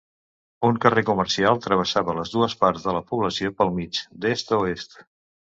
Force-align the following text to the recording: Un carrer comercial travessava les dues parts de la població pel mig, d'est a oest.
Un 0.69 0.77
carrer 0.85 1.03
comercial 1.09 1.61
travessava 1.65 2.15
les 2.21 2.33
dues 2.37 2.57
parts 2.63 2.89
de 2.89 2.97
la 2.99 3.03
població 3.13 3.53
pel 3.61 3.75
mig, 3.79 4.01
d'est 4.27 4.57
a 4.59 4.61
oest. 4.65 4.99